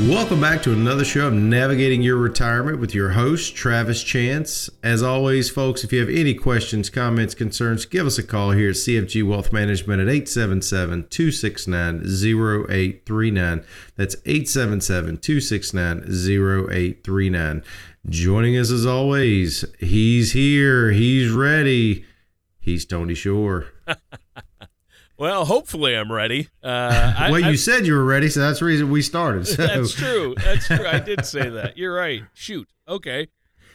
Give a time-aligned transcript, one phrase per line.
[0.00, 4.68] Welcome back to another show of Navigating Your Retirement with your host, Travis Chance.
[4.82, 8.70] As always, folks, if you have any questions, comments, concerns, give us a call here
[8.70, 13.64] at CFG Wealth Management at 877 269 0839.
[13.94, 17.62] That's 877 269 0839.
[18.08, 22.04] Joining us as always, he's here, he's ready.
[22.58, 23.66] He's Tony Shore.
[25.16, 26.48] Well, hopefully I'm ready.
[26.62, 29.46] Uh, I, well, you I, said you were ready, so that's the reason we started.
[29.46, 29.66] So.
[29.66, 30.34] That's true.
[30.36, 30.86] That's true.
[30.86, 31.78] I did say that.
[31.78, 32.22] You're right.
[32.32, 32.68] Shoot.
[32.88, 33.28] Okay.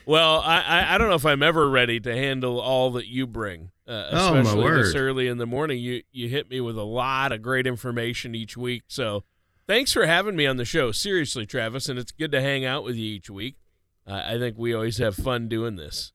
[0.06, 3.26] Well, I, I, I don't know if I'm ever ready to handle all that you
[3.26, 5.78] bring, uh, especially oh, this early in the morning.
[5.78, 8.82] You you hit me with a lot of great information each week.
[8.88, 9.24] So,
[9.66, 10.90] thanks for having me on the show.
[10.90, 13.56] Seriously, Travis, and it's good to hang out with you each week.
[14.06, 16.12] Uh, I think we always have fun doing this.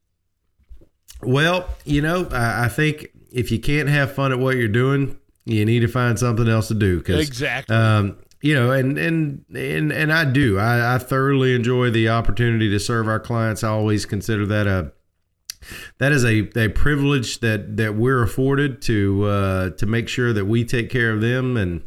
[1.22, 5.20] Well, you know, I, I think if you can't have fun at what you're doing,
[5.44, 7.02] you need to find something else to do.
[7.02, 7.76] Cause, exactly.
[7.76, 10.58] Um, you know, and and and and I do.
[10.58, 13.64] I, I thoroughly enjoy the opportunity to serve our clients.
[13.64, 14.94] I always consider that a
[15.98, 20.46] that is a, a privilege that that we're afforded to uh, to make sure that
[20.46, 21.82] we take care of them and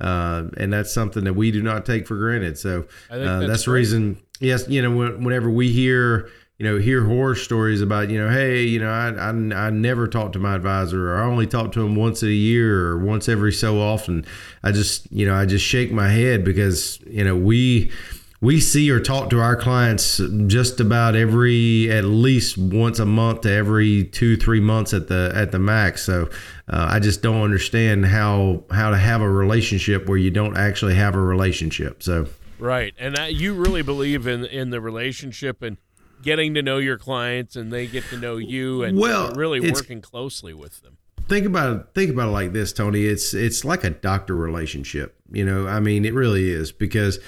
[0.00, 2.56] uh, and that's something that we do not take for granted.
[2.58, 4.18] So uh, that's, that's the reason.
[4.40, 8.62] Yes, you know, whenever we hear you know, hear horror stories about, you know, hey,
[8.62, 11.84] you know, I, I, I never talk to my advisor or I only talk to
[11.84, 14.24] him once a year or once every so often.
[14.62, 17.90] I just, you know, I just shake my head because, you know, we,
[18.40, 23.40] we see or talk to our clients just about every at least once a month
[23.40, 26.04] to every two three months at the at the max.
[26.04, 26.28] So
[26.68, 30.94] uh, i just don't understand how how to have a relationship where you don't actually
[30.94, 32.02] have a relationship.
[32.02, 32.26] So
[32.58, 32.92] right.
[32.98, 35.78] And you really believe in in the relationship and
[36.24, 40.00] getting to know your clients and they get to know you and well, really working
[40.00, 40.96] closely with them.
[41.28, 43.04] Think about it, think about it like this, Tony.
[43.04, 45.16] It's it's like a doctor relationship.
[45.30, 47.18] You know, I mean, it really is because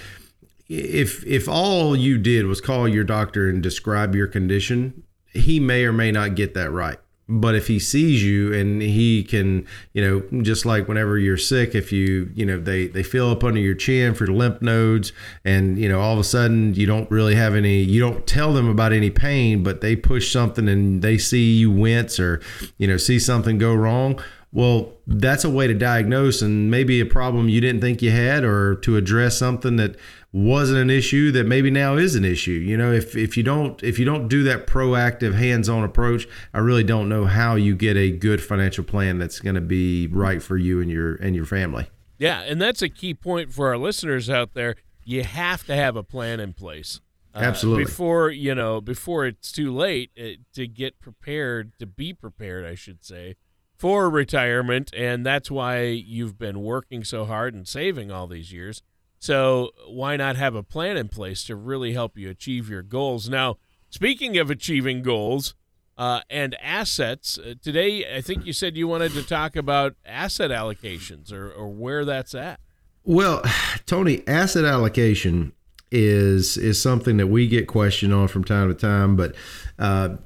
[0.69, 5.84] if if all you did was call your doctor and describe your condition, he may
[5.84, 10.03] or may not get that right but if he sees you and he can you
[10.03, 13.59] know just like whenever you're sick if you you know they they fill up under
[13.59, 15.12] your chin for lymph nodes
[15.44, 18.53] and you know all of a sudden you don't really have any you don't tell
[18.53, 22.41] them about any pain but they push something and they see you wince or
[22.78, 24.20] you know see something go wrong
[24.53, 28.45] well that's a way to diagnose and maybe a problem you didn't think you had
[28.45, 29.97] or to address something that
[30.37, 32.51] wasn't an issue that maybe now is an issue.
[32.51, 36.59] You know, if if you don't if you don't do that proactive hands-on approach, I
[36.59, 40.43] really don't know how you get a good financial plan that's going to be right
[40.43, 41.89] for you and your and your family.
[42.19, 44.77] Yeah, and that's a key point for our listeners out there.
[45.05, 47.01] You have to have a plan in place.
[47.34, 47.84] Uh, Absolutely.
[47.84, 52.75] Before, you know, before it's too late uh, to get prepared, to be prepared, I
[52.75, 53.37] should say,
[53.76, 58.82] for retirement, and that's why you've been working so hard and saving all these years
[59.19, 63.28] so why not have a plan in place to really help you achieve your goals?
[63.28, 63.56] Now,
[63.91, 65.54] speaking of achieving goals
[65.97, 70.50] uh, and assets, uh, today I think you said you wanted to talk about asset
[70.50, 72.60] allocations or, or where that's at.
[73.04, 73.42] Well,
[73.86, 75.53] Tony, asset allocation
[75.92, 79.34] is is something that we get questioned on from time to time, but
[79.78, 80.16] uh,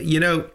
[0.00, 0.50] you know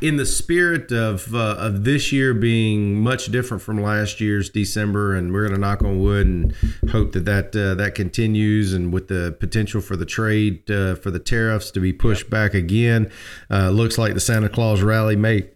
[0.00, 5.14] in the spirit of uh, of this year being much different from last year's December,
[5.14, 6.54] and we're going to knock on wood and
[6.90, 11.10] hope that that uh, that continues, and with the potential for the trade uh, for
[11.10, 12.30] the tariffs to be pushed yep.
[12.30, 13.10] back again,
[13.50, 15.48] uh, looks like the Santa Claus rally may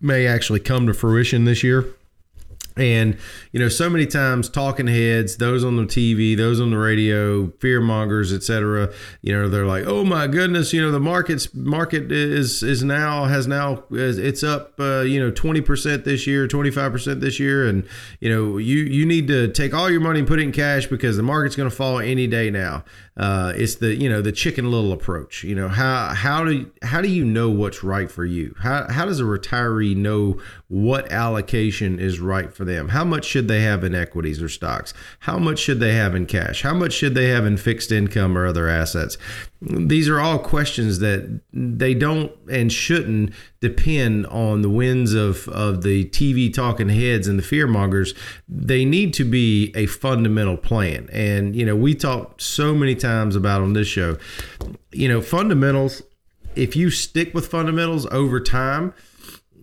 [0.00, 1.84] may actually come to fruition this year.
[2.78, 3.18] And
[3.52, 7.50] you know, so many times talking heads, those on the TV, those on the radio,
[7.60, 8.92] fear mongers, etc.
[9.20, 13.24] You know, they're like, "Oh my goodness, you know, the market's market is is now
[13.24, 17.40] has now it's up, uh, you know, twenty percent this year, twenty five percent this
[17.40, 17.86] year, and
[18.20, 20.86] you know, you you need to take all your money and put it in cash
[20.86, 22.84] because the market's going to fall any day now."
[23.18, 25.42] Uh, it's the you know the chicken little approach.
[25.42, 28.54] You know how how do how do you know what's right for you?
[28.60, 32.90] How how does a retiree know what allocation is right for them?
[32.90, 34.94] How much should they have in equities or stocks?
[35.20, 36.62] How much should they have in cash?
[36.62, 39.18] How much should they have in fixed income or other assets?
[39.60, 45.82] these are all questions that they don't and shouldn't depend on the winds of, of
[45.82, 48.14] the TV talking heads and the fear mongers.
[48.48, 51.08] They need to be a fundamental plan.
[51.12, 54.16] And, you know, we talked so many times about on this show,
[54.92, 56.02] you know, fundamentals,
[56.54, 58.94] if you stick with fundamentals over time,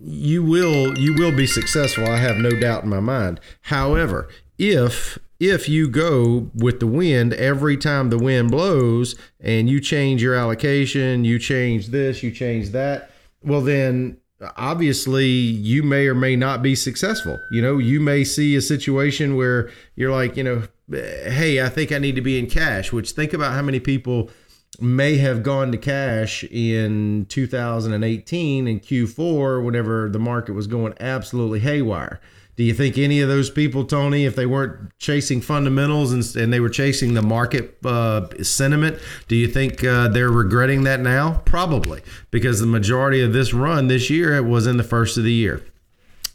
[0.05, 2.07] you will you will be successful.
[2.07, 3.39] I have no doubt in my mind.
[3.61, 9.81] However, if if you go with the wind every time the wind blows and you
[9.81, 13.09] change your allocation, you change this, you change that,
[13.43, 14.17] well, then
[14.57, 17.39] obviously you may or may not be successful.
[17.51, 21.91] You know, you may see a situation where you're like, you know, hey, I think
[21.91, 24.29] I need to be in cash, which think about how many people
[24.81, 31.59] may have gone to cash in 2018 in Q4 whenever the market was going absolutely
[31.59, 32.19] haywire.
[32.55, 36.53] Do you think any of those people, Tony, if they weren't chasing fundamentals and, and
[36.53, 41.41] they were chasing the market uh, sentiment, do you think uh, they're regretting that now?
[41.45, 42.01] Probably,
[42.31, 45.33] because the majority of this run this year it was in the first of the
[45.33, 45.61] year.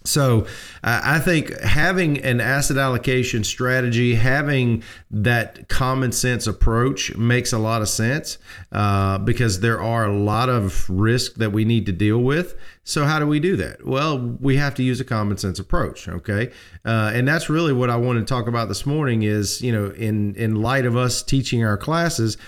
[0.04, 0.46] So
[0.82, 7.58] uh, I think having an asset allocation strategy, having that common sense approach makes a
[7.58, 8.38] lot of sense
[8.72, 12.54] uh, because there are a lot of risk that we need to deal with.
[12.82, 13.86] So how do we do that?
[13.86, 16.08] Well, we have to use a common sense approach.
[16.08, 16.50] Okay,
[16.84, 19.22] uh, and that's really what I want to talk about this morning.
[19.22, 22.38] Is you know in in light of us teaching our classes,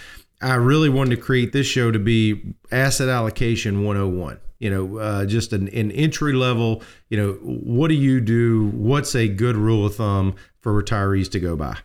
[0.40, 5.26] I really wanted to create this show to be asset allocation 101 you know, uh,
[5.26, 8.68] just an, an entry level, you know, what do you do?
[8.68, 11.78] What's a good rule of thumb for retirees to go by?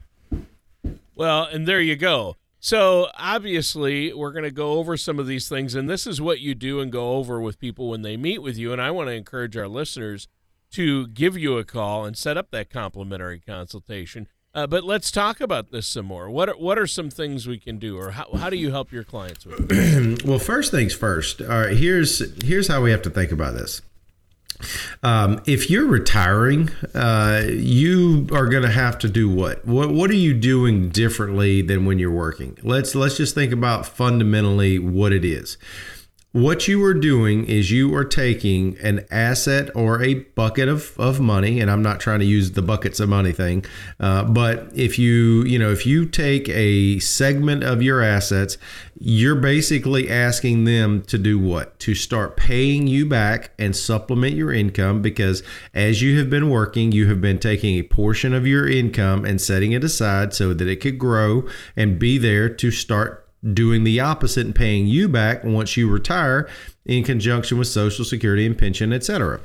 [1.15, 2.35] Well, and there you go.
[2.59, 6.39] So obviously, we're going to go over some of these things, and this is what
[6.39, 8.71] you do and go over with people when they meet with you.
[8.71, 10.27] And I want to encourage our listeners
[10.71, 14.27] to give you a call and set up that complimentary consultation.
[14.57, 16.31] Uh, but let's talk about this some more.
[16.31, 18.91] What are, what are some things we can do, or how, how do you help
[18.91, 19.67] your clients with?
[19.69, 20.23] It?
[20.25, 21.41] well, first things first.
[21.41, 23.83] All right, here's here's how we have to think about this.
[25.03, 29.63] Um, if you're retiring, uh, you are going to have to do what?
[29.67, 32.57] What What are you doing differently than when you're working?
[32.63, 35.59] Let's let's just think about fundamentally what it is.
[36.37, 41.19] What you are doing is you are taking an asset or a bucket of, of
[41.19, 43.65] money, and I'm not trying to use the buckets of money thing,
[43.99, 48.59] uh, but if you you know if you take a segment of your assets,
[48.99, 51.79] you're basically asking them to do what?
[51.79, 55.41] To start paying you back and supplement your income because
[55.73, 59.41] as you have been working, you have been taking a portion of your income and
[59.41, 63.99] setting it aside so that it could grow and be there to start doing the
[63.99, 66.49] opposite and paying you back once you retire
[66.85, 69.39] in conjunction with social security and pension etc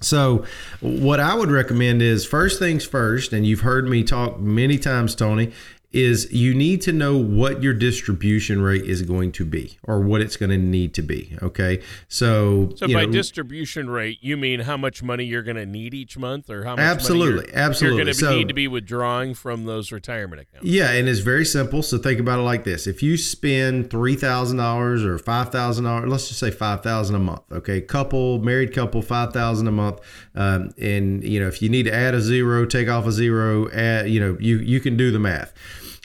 [0.00, 0.44] so
[0.80, 5.14] what i would recommend is first things first and you've heard me talk many times
[5.14, 5.52] tony
[5.90, 10.20] is you need to know what your distribution rate is going to be or what
[10.20, 11.34] it's going to need to be.
[11.42, 11.82] Okay.
[12.08, 15.94] So, so by know, distribution rate, you mean how much money you're going to need
[15.94, 17.96] each month or how much absolutely, money you're, absolutely.
[17.96, 20.66] you're going to so, need to be withdrawing from those retirement accounts?
[20.66, 20.90] Yeah.
[20.92, 21.82] And it's very simple.
[21.82, 22.86] So think about it like this.
[22.86, 27.42] If you spend $3,000 or $5,000, let's just say 5000 a month.
[27.50, 27.80] Okay.
[27.80, 30.00] Couple, married couple, 5000 a month.
[30.34, 33.70] Um, and, you know, if you need to add a zero, take off a zero,
[33.70, 35.54] add, you know, you, you can do the math.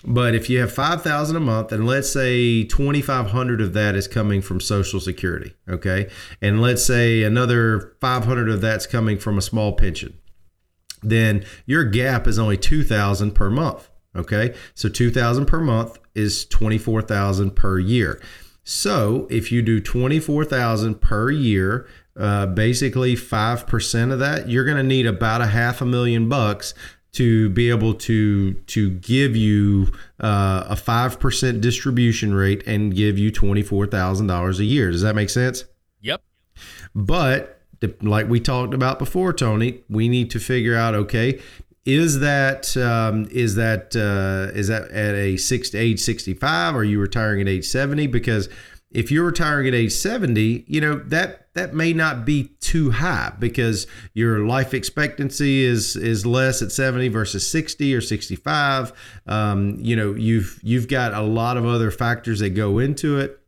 [0.05, 4.41] But if you have 5000 a month and let's say 2500 of that is coming
[4.41, 6.09] from social security, okay?
[6.41, 10.17] And let's say another 500 of that's coming from a small pension.
[11.01, 14.53] Then your gap is only 2000 per month, okay?
[14.75, 18.21] So 2000 per month is 24,000 per year.
[18.65, 24.83] So if you do 24,000 per year, uh, basically 5% of that, you're going to
[24.83, 26.73] need about a half a million bucks
[27.13, 33.17] to be able to to give you uh, a five percent distribution rate and give
[33.17, 34.91] you twenty four thousand dollars a year.
[34.91, 35.65] Does that make sense?
[36.01, 36.21] Yep.
[36.93, 37.61] But
[38.01, 41.39] like we talked about before, Tony, we need to figure out okay.
[41.85, 46.75] Is that um, is that uh, is that at a six age sixty five?
[46.75, 48.07] Are you retiring at age seventy?
[48.07, 48.49] Because
[48.93, 53.31] if you're retiring at age 70, you know, that that may not be too high
[53.37, 58.91] because your life expectancy is is less at 70 versus 60 or 65.
[59.27, 63.39] Um, you know, you've you've got a lot of other factors that go into it.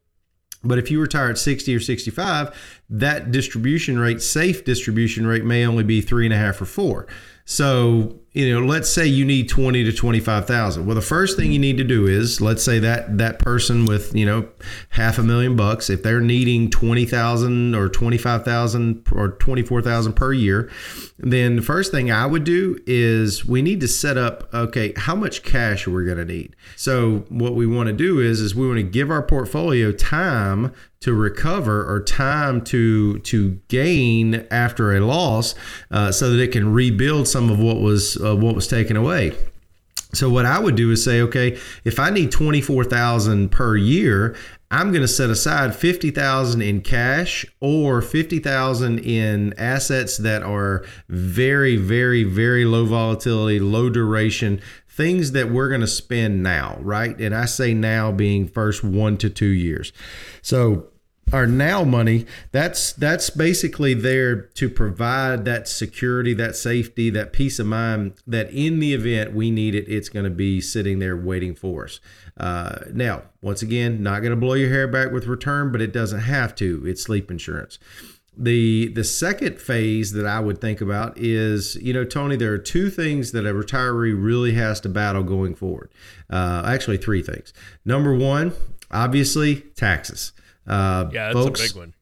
[0.63, 2.55] But if you retire at 60 or 65,
[2.91, 7.07] that distribution rate, safe distribution rate, may only be three and a half or four.
[7.45, 10.85] So you know, let's say you need 20 to 25,000.
[10.85, 14.13] Well, the first thing you need to do is let's say that that person with,
[14.13, 14.49] you know,
[14.89, 20.69] half a million bucks, if they're needing 20,000 or 25,000 or 24,000 per year,
[21.17, 25.15] then the first thing I would do is we need to set up okay, how
[25.15, 26.57] much cash we're we going to need?
[26.75, 30.73] So, what we want to do is is we want to give our portfolio time
[31.05, 35.53] to recover or time to to gain after a loss,
[35.91, 39.37] uh, so that it can rebuild some of what was uh, what was taken away.
[40.13, 43.77] So what I would do is say, okay, if I need twenty four thousand per
[43.77, 44.35] year,
[44.71, 51.77] I'm going to set aside 50,000 in cash or 50,000 in assets that are very
[51.77, 54.59] very very low volatility, low duration,
[54.89, 57.15] things that we're going to spend now, right?
[57.21, 59.93] And I say now being first 1 to 2 years.
[60.41, 60.87] So
[61.33, 67.57] our now money that's that's basically there to provide that security that safety that peace
[67.57, 71.17] of mind that in the event we need it it's going to be sitting there
[71.17, 71.99] waiting for us.
[72.37, 75.91] Uh, now once again not going to blow your hair back with return but it
[75.91, 76.83] doesn't have to.
[76.85, 77.79] It's sleep insurance.
[78.37, 82.59] The the second phase that I would think about is you know Tony there are
[82.59, 85.89] two things that a retiree really has to battle going forward.
[86.29, 87.51] Uh, actually three things.
[87.83, 88.53] Number one
[88.91, 90.31] obviously taxes
[90.67, 91.93] uh, yeah, that's folks, a big one.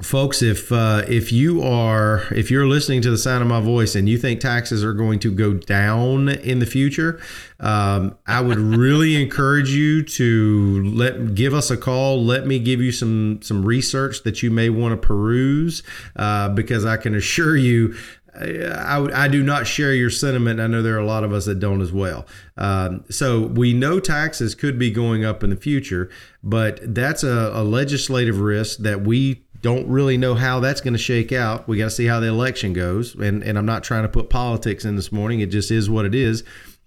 [0.00, 3.94] Folks, if uh, if you are if you're listening to the sound of my voice
[3.94, 7.20] and you think taxes are going to go down in the future,
[7.60, 12.24] um, I would really encourage you to let give us a call.
[12.24, 15.84] Let me give you some some research that you may want to peruse,
[16.16, 17.94] uh, because I can assure you
[18.34, 20.58] I, I, do not share your sentiment.
[20.58, 22.26] I know there are a lot of us that don't as well.
[22.56, 26.08] Um, so we know taxes could be going up in the future,
[26.42, 30.98] but that's a, a legislative risk that we don't really know how that's going to
[30.98, 31.68] shake out.
[31.68, 33.14] We got to see how the election goes.
[33.14, 35.40] And, and I'm not trying to put politics in this morning.
[35.40, 36.42] It just is what it is.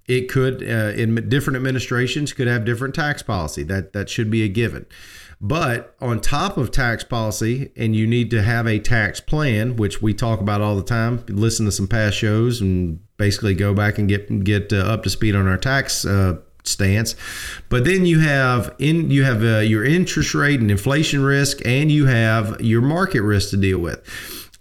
[0.07, 3.63] It could, uh, in different administrations, could have different tax policy.
[3.63, 4.85] That that should be a given.
[5.41, 10.01] But on top of tax policy, and you need to have a tax plan, which
[10.01, 11.23] we talk about all the time.
[11.27, 15.09] Listen to some past shows and basically go back and get get uh, up to
[15.09, 17.15] speed on our tax uh, stance.
[17.69, 21.91] But then you have in you have uh, your interest rate and inflation risk, and
[21.91, 24.01] you have your market risk to deal with.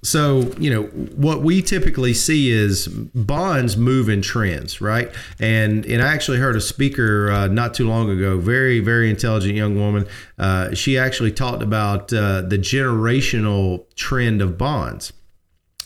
[0.04, 0.82] So, you know,
[1.16, 5.11] what we typically see is bonds move in trends, right?
[5.40, 9.54] And and I actually heard a speaker uh, not too long ago, very very intelligent
[9.54, 10.06] young woman.
[10.38, 15.12] Uh, she actually talked about uh, the generational trend of bonds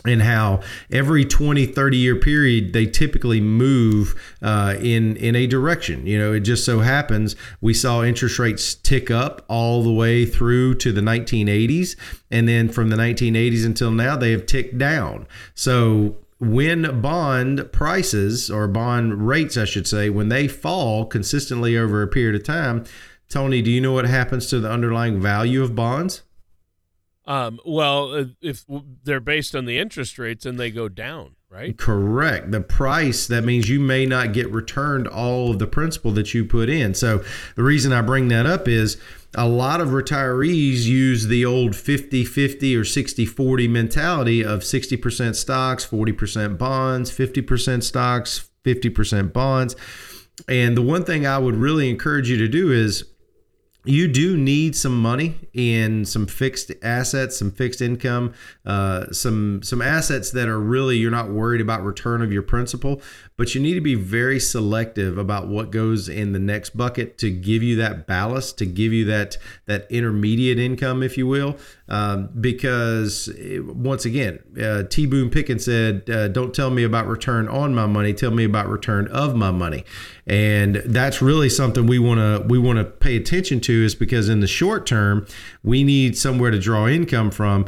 [0.05, 6.07] and how every 20 30 year period they typically move uh, in in a direction.
[6.07, 10.25] You know it just so happens we saw interest rates tick up all the way
[10.25, 11.97] through to the 1980s
[12.31, 15.27] and then from the 1980s until now they have ticked down.
[15.55, 22.01] So when bond prices or bond rates i should say when they fall consistently over
[22.01, 22.85] a period of time
[23.29, 26.23] tony do you know what happens to the underlying value of bonds
[27.29, 28.65] um, well, uh, if
[29.05, 31.77] they're based on the interest rates and they go down, right?
[31.77, 32.51] Correct.
[32.51, 36.47] The price, that means you may not get returned all of the principal that you
[36.47, 36.95] put in.
[36.95, 37.23] So
[37.55, 38.97] the reason I bring that up is
[39.35, 45.37] a lot of retirees use the old 50 50 or 60 40 mentality of 60%
[45.37, 49.77] stocks, 40% bonds, 50% stocks, 50% bonds.
[50.49, 53.05] And the one thing I would really encourage you to do is
[53.89, 58.35] you do need some money in some fixed assets, some fixed income,
[58.67, 63.01] uh, some some assets that are really you're not worried about return of your principal,
[63.39, 67.31] but you need to be very selective about what goes in the next bucket to
[67.31, 71.57] give you that ballast, to give you that that intermediate income, if you will,
[71.89, 75.07] um, because it, once again, uh, T.
[75.07, 78.69] Boone Pickens said, uh, "Don't tell me about return on my money, tell me about
[78.69, 79.85] return of my money,"
[80.27, 84.29] and that's really something we want to we want to pay attention to, is because
[84.29, 85.27] in the short term,
[85.63, 87.67] we need somewhere to draw income from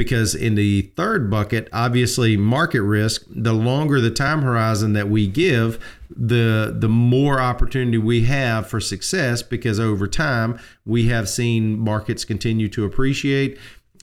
[0.00, 5.26] because in the third bucket obviously market risk the longer the time horizon that we
[5.26, 11.78] give the the more opportunity we have for success because over time we have seen
[11.78, 13.58] markets continue to appreciate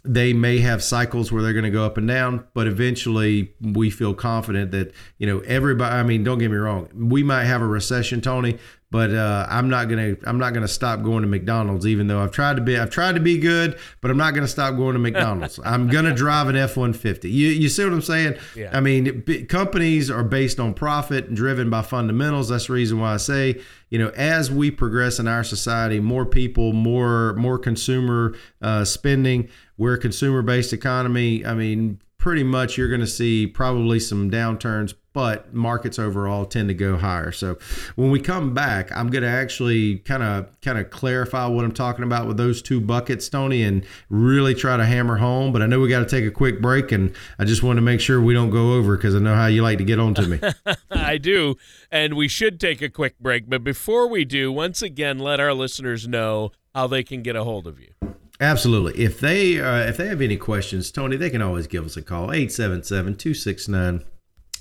[0.08, 3.90] they may have cycles where they're going to go up and down, but eventually we
[3.90, 6.90] feel confident that, you know, everybody, I mean, don't get me wrong.
[6.96, 8.58] We might have a recession, Tony,
[8.90, 12.32] but uh, I'm not gonna I'm not gonna stop going to McDonald's even though I've
[12.32, 15.00] tried to be I've tried to be good, but I'm not gonna stop going to
[15.00, 15.60] McDonald's.
[15.66, 17.26] I'm gonna drive an F150.
[17.26, 18.38] You you see what I'm saying?
[18.56, 18.70] Yeah.
[18.72, 22.48] I mean, companies are based on profit and driven by fundamentals.
[22.50, 26.26] That's the reason why I say you know as we progress in our society, more
[26.26, 29.50] people, more more consumer uh, spending.
[29.78, 31.46] We're a consumer based economy.
[31.46, 36.68] I mean, pretty much you're going to see probably some downturns, but markets overall tend
[36.68, 37.32] to go higher.
[37.32, 37.58] So
[37.96, 41.72] when we come back, I'm going to actually kind of kind of clarify what I'm
[41.72, 45.52] talking about with those two buckets, Tony, and really try to hammer home.
[45.52, 47.82] But I know we got to take a quick break, and I just want to
[47.82, 50.14] make sure we don't go over because I know how you like to get on
[50.16, 50.40] to me.
[50.92, 51.56] I do,
[51.92, 53.50] and we should take a quick break.
[53.50, 57.44] But before we do, once again, let our listeners know how they can get a
[57.44, 57.94] hold of you.
[58.40, 59.04] Absolutely.
[59.04, 62.02] If they uh, if they have any questions, Tony, they can always give us a
[62.02, 64.06] call 877-269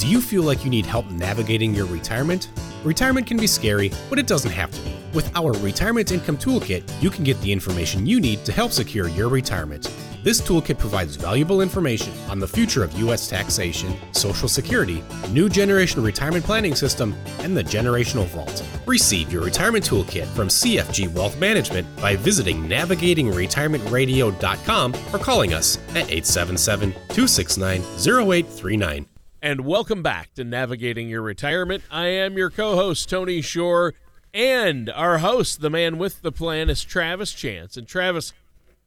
[0.00, 2.48] Do you feel like you need help navigating your retirement?
[2.84, 4.96] Retirement can be scary, but it doesn't have to be.
[5.12, 9.08] With our Retirement Income Toolkit, you can get the information you need to help secure
[9.08, 9.92] your retirement.
[10.24, 13.28] This toolkit provides valuable information on the future of U.S.
[13.28, 18.64] taxation, Social Security, new generation retirement planning system, and the generational vault.
[18.86, 26.10] Receive your retirement toolkit from CFG Wealth Management by visiting navigatingretirementradio.com or calling us at
[26.10, 29.06] 877 269 0839
[29.42, 31.82] and welcome back to Navigating Your Retirement.
[31.90, 33.94] I am your co host, Tony Shore,
[34.34, 37.76] and our host, the man with the plan, is Travis Chance.
[37.76, 38.32] And Travis,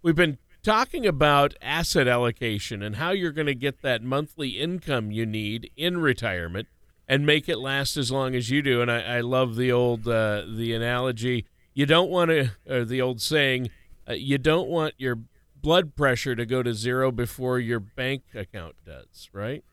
[0.01, 5.12] we've been talking about asset allocation and how you're going to get that monthly income
[5.12, 6.67] you need in retirement
[7.07, 8.81] and make it last as long as you do.
[8.81, 11.45] And I, I love the old uh, the analogy.
[11.74, 13.72] You don't want to, or the old saying,
[14.07, 15.17] uh, you don't want your
[15.55, 19.63] blood pressure to go to zero before your bank account does, right?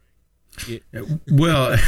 [1.30, 1.72] Well,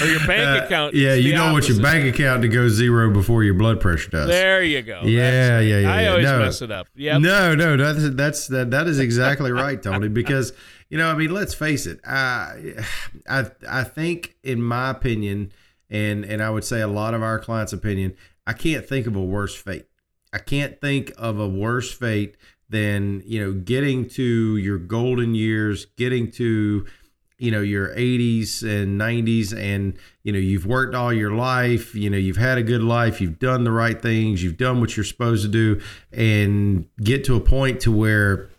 [0.00, 0.94] or your bank uh, account.
[0.94, 4.10] Uh, yeah, you don't want your bank account to go zero before your blood pressure
[4.10, 4.28] does.
[4.28, 5.02] There you go.
[5.04, 5.92] Yeah, yeah, yeah.
[5.92, 6.86] I always no, mess it up.
[6.94, 7.18] Yeah.
[7.18, 10.08] No, no, that's that's that that is exactly right, Tony.
[10.08, 10.52] Because
[10.88, 12.00] you know, I mean, let's face it.
[12.06, 12.74] I
[13.28, 15.52] I I think, in my opinion,
[15.90, 19.16] and and I would say a lot of our clients' opinion, I can't think of
[19.16, 19.86] a worse fate.
[20.32, 22.36] I can't think of a worse fate
[22.74, 26.84] than you know getting to your golden years, getting to
[27.38, 32.08] you know your 80s and 90s and you know you've worked all your life you
[32.08, 35.02] know you've had a good life you've done the right things you've done what you're
[35.02, 35.80] supposed to do
[36.12, 38.50] and get to a point to where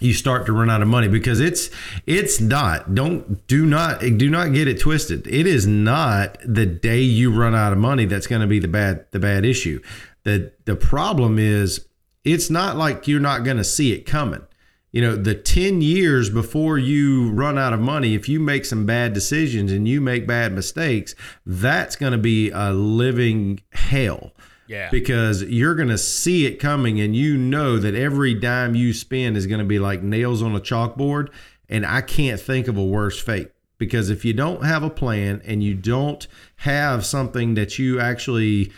[0.00, 1.70] you start to run out of money because it's
[2.06, 5.26] it's not don't do not do not get it twisted.
[5.26, 8.68] It is not the day you run out of money that's going to be the
[8.68, 9.80] bad the bad issue.
[10.24, 11.87] The the problem is
[12.28, 14.42] it's not like you're not going to see it coming.
[14.90, 18.86] You know, the 10 years before you run out of money, if you make some
[18.86, 21.14] bad decisions and you make bad mistakes,
[21.44, 24.32] that's going to be a living hell.
[24.66, 24.88] Yeah.
[24.90, 29.36] Because you're going to see it coming and you know that every dime you spend
[29.36, 31.30] is going to be like nails on a chalkboard.
[31.68, 35.40] And I can't think of a worse fate because if you don't have a plan
[35.44, 38.72] and you don't have something that you actually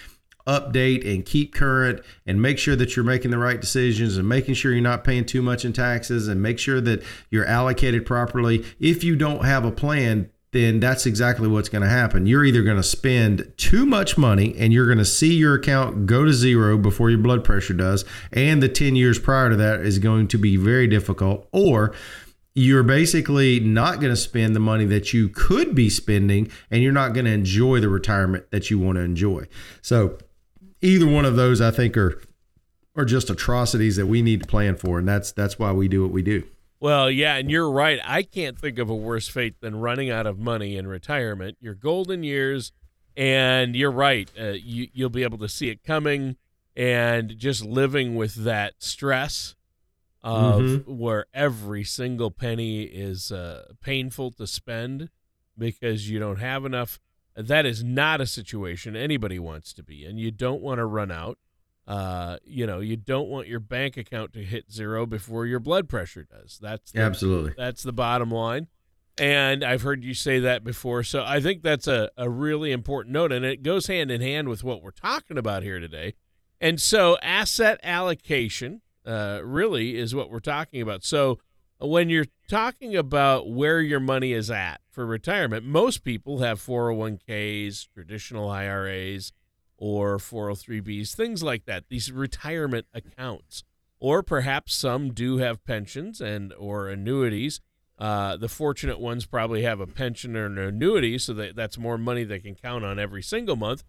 [0.51, 4.55] update and keep current and make sure that you're making the right decisions and making
[4.55, 8.65] sure you're not paying too much in taxes and make sure that you're allocated properly.
[8.81, 12.27] If you don't have a plan, then that's exactly what's going to happen.
[12.27, 16.07] You're either going to spend too much money and you're going to see your account
[16.07, 19.81] go to zero before your blood pressure does, and the 10 years prior to that
[19.81, 21.95] is going to be very difficult, or
[22.55, 26.93] you're basically not going to spend the money that you could be spending and you're
[26.93, 29.47] not going to enjoy the retirement that you want to enjoy.
[29.83, 30.19] So,
[30.83, 32.21] either one of those I think are
[32.97, 36.03] are just atrocities that we need to plan for, and that's that's why we do
[36.03, 36.45] what we do.
[36.81, 38.01] Well, yeah, and you're right.
[38.05, 41.59] I can't think of a worse fate than running out of money in retirement.
[41.61, 42.73] Your golden years,
[43.17, 44.31] and you're right.
[44.39, 46.37] Uh, you you'll be able to see it coming,
[46.75, 49.55] and just living with that stress
[50.23, 50.99] of mm-hmm.
[50.99, 55.09] where every single penny is uh, painful to spend
[55.57, 56.99] because you don't have enough
[57.37, 60.19] that is not a situation anybody wants to be in.
[60.19, 61.39] You don't want to run out.
[61.87, 65.89] Uh, you know, you don't want your bank account to hit zero before your blood
[65.89, 66.59] pressure does.
[66.61, 68.69] That's the, absolutely that's the bottom line.
[69.19, 73.13] And I've heard you say that before, so I think that's a, a really important
[73.13, 76.15] note, and it goes hand in hand with what we're talking about here today.
[76.61, 81.05] And so, asset allocation uh, really is what we're talking about.
[81.05, 81.39] So,
[81.81, 87.89] when you're talking about where your money is at for retirement, most people have 401ks,
[87.93, 89.33] traditional IRAs,
[89.79, 93.65] or 403bs, things like that, these retirement accounts.
[93.99, 97.61] Or perhaps some do have pensions and or annuities.
[97.99, 101.99] Uh, the fortunate ones probably have a pension or an annuity, so that that's more
[101.99, 103.85] money they can count on every single month.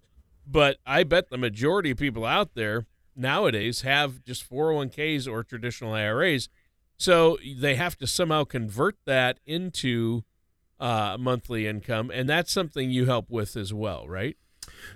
[0.46, 5.94] But I bet the majority of people out there nowadays have just 401ks or traditional
[5.94, 6.50] IRAs
[7.02, 10.24] So they have to somehow convert that into
[10.80, 14.38] uh, monthly income, and that's something you help with as well, right?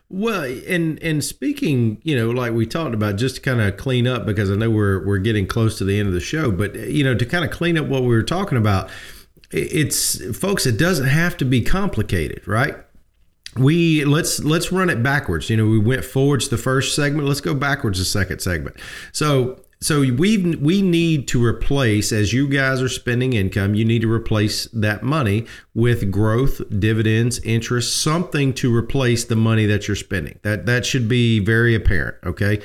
[0.07, 4.05] Well, and and speaking, you know, like we talked about, just to kind of clean
[4.05, 6.75] up because I know we're we're getting close to the end of the show, but
[6.75, 8.91] you know, to kind of clean up what we were talking about,
[9.49, 12.75] it's folks, it doesn't have to be complicated, right?
[13.57, 17.39] we let's let's run it backwards you know we went forwards the first segment let's
[17.39, 18.75] go backwards the second segment
[19.13, 24.01] so so we we need to replace as you guys are spending income you need
[24.01, 29.95] to replace that money with growth dividends interest something to replace the money that you're
[29.95, 30.39] spending.
[30.43, 32.61] That that should be very apparent okay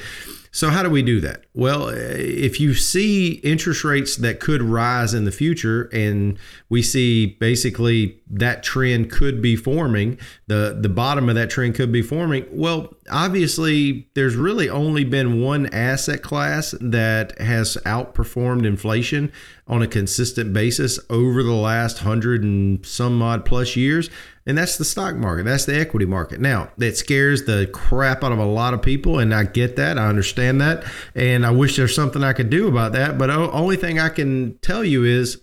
[0.52, 1.44] so, how do we do that?
[1.54, 6.82] Well, uh, if you see interest rates that could rise in the future, and we
[6.82, 12.02] see basically that trend could be forming, the, the bottom of that trend could be
[12.02, 19.30] forming, well, obviously, there's really only been one asset class that has outperformed inflation
[19.68, 24.10] on a consistent basis over the last hundred and some odd plus years
[24.46, 25.44] and that's the stock market.
[25.44, 26.40] That's the equity market.
[26.40, 29.98] Now, that scares the crap out of a lot of people, and I get that.
[29.98, 33.18] I understand that, and I wish there's something I could do about that.
[33.18, 35.42] But only thing I can tell you is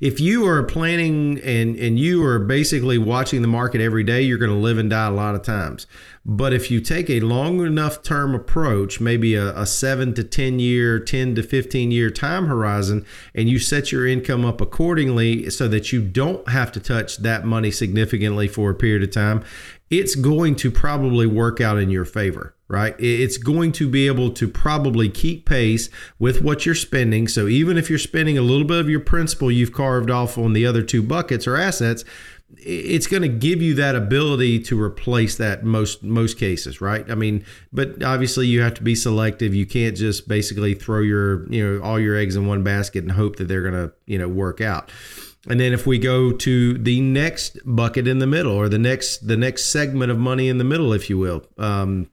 [0.00, 4.38] if you are planning and and you are basically watching the market every day, you're
[4.38, 5.86] going to live and die a lot of times.
[6.24, 10.58] But if you take a long enough term approach, maybe a, a, seven to 10
[10.58, 15.66] year, 10 to 15 year time horizon, and you set your income up accordingly so
[15.68, 19.42] that you don't have to touch that money significantly for a period of time,
[19.90, 22.94] it's going to probably work out in your favor right?
[23.00, 27.26] It's going to be able to probably keep pace with what you're spending.
[27.26, 30.52] So even if you're spending a little bit of your principal you've carved off on
[30.52, 32.04] the other two buckets or assets,
[32.58, 37.14] it's going to give you that ability to replace that most most cases right i
[37.14, 41.64] mean but obviously you have to be selective you can't just basically throw your you
[41.64, 44.28] know all your eggs in one basket and hope that they're going to you know
[44.28, 44.90] work out
[45.50, 49.26] and then if we go to the next bucket in the middle or the next
[49.26, 52.08] the next segment of money in the middle if you will um,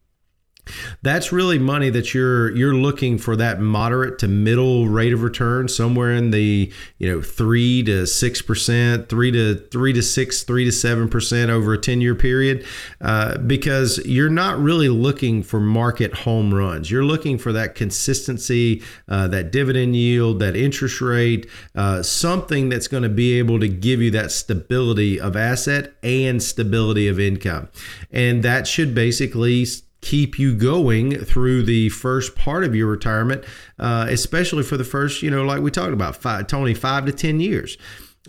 [1.02, 5.68] that's really money that you're you're looking for that moderate to middle rate of return
[5.68, 10.66] somewhere in the you know three to six percent three to three to six three
[10.66, 12.66] to seven percent over a 10 year period
[13.02, 16.90] uh, because you're not really looking for market home runs.
[16.92, 22.88] You're looking for that consistency uh, that dividend yield that interest rate uh, something that's
[22.88, 27.70] going to be able to give you that stability of asset and stability of income.
[28.12, 29.66] And that should basically
[30.08, 33.43] keep you going through the first part of your retirement,
[33.78, 37.12] uh, especially for the first, you know, like we talked about, five, Tony, five to
[37.12, 37.78] 10 years.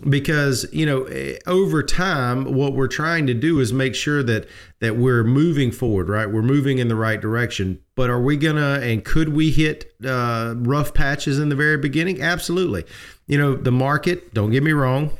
[0.07, 4.47] Because you know, eh, over time, what we're trying to do is make sure that
[4.79, 6.31] that we're moving forward, right?
[6.31, 7.81] We're moving in the right direction.
[7.95, 12.21] But are we gonna and could we hit uh, rough patches in the very beginning?
[12.21, 12.85] Absolutely.
[13.27, 14.33] You know, the market.
[14.33, 15.11] Don't get me wrong.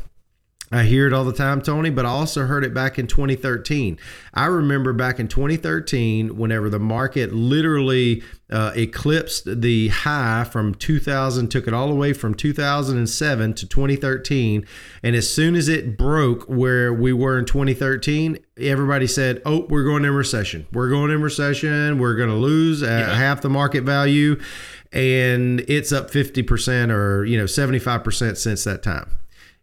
[0.71, 3.97] I hear it all the time, Tony, but I also heard it back in 2013.
[4.35, 11.49] I remember back in 2013, whenever the market literally uh, eclipsed the high from 2000,
[11.49, 14.65] took it all the way from 2007 to 2013.
[15.01, 19.83] And as soon as it broke where we were in 2013, everybody said, Oh, we're
[19.83, 20.67] going in recession.
[20.71, 21.97] We're going in recession.
[21.97, 23.15] We're going to lose yeah.
[23.15, 24.39] half the market value.
[24.91, 29.09] And it's up 50% or, you know, 75% since that time.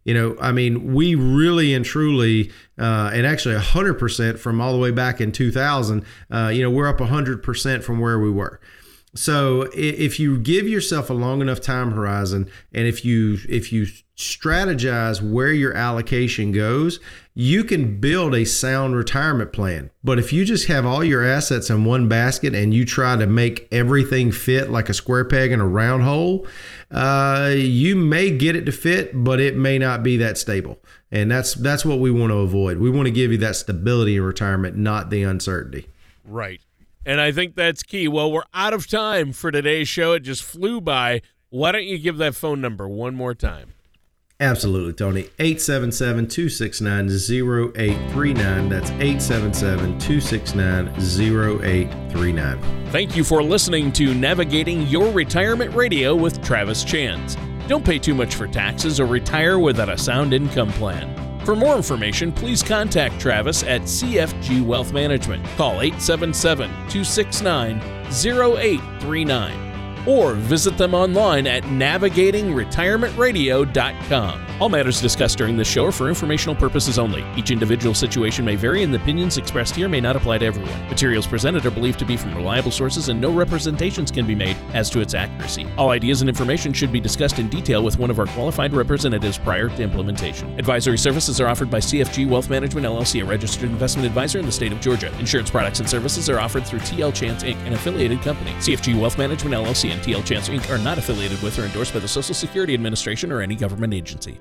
[0.07, 4.79] You know, I mean, we really and truly, uh, and actually 100% from all the
[4.79, 8.61] way back in 2000, uh, you know, we're up 100% from where we were.
[9.17, 13.87] So if you give yourself a long enough time horizon, and if you if you
[14.17, 17.01] strategize where your allocation goes,
[17.35, 19.91] you can build a sound retirement plan.
[20.03, 23.27] But if you just have all your assets in one basket and you try to
[23.27, 26.47] make everything fit like a square peg in a round hole,
[26.91, 30.79] uh, you may get it to fit, but it may not be that stable.
[31.11, 32.79] And that's that's what we want to avoid.
[32.79, 35.89] We want to give you that stability in retirement, not the uncertainty.
[36.25, 36.61] Right.
[37.07, 38.09] And I think that's key.
[38.09, 40.15] Well, we're out of time for today's show.
[40.15, 41.23] It just flew by.
[41.51, 43.75] Why don't you give that phone number one more time?
[44.41, 45.21] Absolutely, Tony.
[45.39, 48.69] 877 269 0839.
[48.69, 52.91] That's 877 269 0839.
[52.91, 57.37] Thank you for listening to Navigating Your Retirement Radio with Travis Chance.
[57.69, 61.15] Don't pay too much for taxes or retire without a sound income plan.
[61.47, 65.45] For more information, please contact Travis at CFG Wealth Management.
[65.57, 67.79] Call 877 269
[68.11, 69.66] 0839
[70.07, 74.47] or visit them online at navigatingretirementradio.com.
[74.59, 77.23] All matters discussed during this show are for informational purposes only.
[77.37, 80.89] Each individual situation may vary, and the opinions expressed here may not apply to everyone.
[80.89, 84.57] Materials presented are believed to be from reliable sources, and no representations can be made
[84.73, 85.67] as to its accuracy.
[85.77, 89.37] All ideas and information should be discussed in detail with one of our qualified representatives
[89.37, 90.59] prior to implementation.
[90.59, 94.53] Advisory services are offered by CFG Wealth Management LLC, a registered investment advisor in the
[94.53, 95.15] state of Georgia.
[95.19, 98.53] Insurance products and services are offered through TL Chance Inc., an affiliated company.
[98.53, 100.71] CFG Wealth Management LLC and TL Chance Inc.
[100.71, 104.39] are not affiliated with or endorsed by the Social Security Administration or any government agency.